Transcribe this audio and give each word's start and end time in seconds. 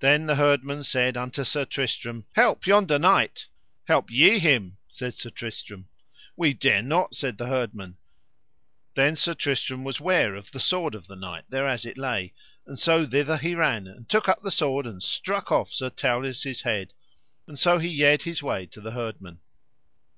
Then 0.00 0.26
the 0.26 0.34
herdmen 0.34 0.84
said 0.84 1.16
unto 1.16 1.42
Sir 1.42 1.64
Tristram: 1.64 2.26
Help 2.34 2.66
yonder 2.66 2.98
knight. 2.98 3.46
Help 3.86 4.10
ye 4.10 4.38
him, 4.38 4.76
said 4.90 5.18
Sir 5.18 5.30
Tristram. 5.30 5.88
We 6.36 6.52
dare 6.52 6.82
not, 6.82 7.14
said 7.14 7.38
the 7.38 7.46
herdmen. 7.46 7.96
Then 8.96 9.16
Sir 9.16 9.32
Tristram 9.32 9.82
was 9.82 9.98
ware 9.98 10.34
of 10.34 10.50
the 10.50 10.60
sword 10.60 10.94
of 10.94 11.06
the 11.06 11.16
knight 11.16 11.44
thereas 11.48 11.86
it 11.86 11.96
lay; 11.96 12.34
and 12.66 12.78
so 12.78 13.06
thither 13.06 13.38
he 13.38 13.54
ran 13.54 13.86
and 13.86 14.06
took 14.06 14.28
up 14.28 14.42
the 14.42 14.50
sword 14.50 14.86
and 14.86 15.02
struck 15.02 15.50
off 15.50 15.72
Sir 15.72 15.88
Tauleas' 15.88 16.60
head, 16.60 16.92
and 17.46 17.58
so 17.58 17.78
he 17.78 17.88
yede 17.88 18.24
his 18.24 18.42
way 18.42 18.66
to 18.66 18.82
the 18.82 18.90
herdmen. 18.92 19.40